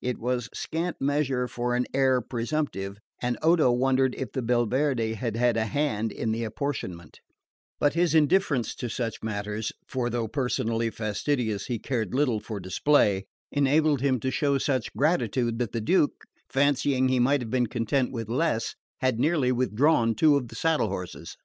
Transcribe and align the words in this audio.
It 0.00 0.18
was 0.20 0.48
scant 0.54 1.00
measure 1.00 1.48
for 1.48 1.74
an 1.74 1.84
heir 1.92 2.20
presumptive, 2.20 2.98
and 3.20 3.36
Odo 3.42 3.72
wondered 3.72 4.14
if 4.14 4.30
the 4.30 4.40
Belverde 4.40 5.14
had 5.14 5.34
had 5.34 5.56
a 5.56 5.64
hand 5.66 6.12
in 6.12 6.30
the 6.30 6.44
apportionment; 6.44 7.18
but 7.80 7.94
his 7.94 8.14
indifference 8.14 8.76
to 8.76 8.88
such 8.88 9.20
matters 9.24 9.72
(for 9.88 10.08
though 10.08 10.28
personally 10.28 10.90
fastidious 10.90 11.66
he 11.66 11.80
cared 11.80 12.14
little 12.14 12.38
for 12.38 12.60
display) 12.60 13.26
enabled 13.50 14.00
him 14.00 14.20
to 14.20 14.30
show 14.30 14.58
such 14.58 14.94
gratitude 14.94 15.58
that 15.58 15.72
the 15.72 15.80
Duke, 15.80 16.22
fancying 16.48 17.08
he 17.08 17.18
might 17.18 17.40
have 17.40 17.50
been 17.50 17.66
content 17.66 18.12
with 18.12 18.28
less, 18.28 18.76
had 19.00 19.18
nearly 19.18 19.50
withdrawn 19.50 20.14
two 20.14 20.36
of 20.36 20.46
the 20.46 20.54
saddle 20.54 20.86
horses. 20.86 21.36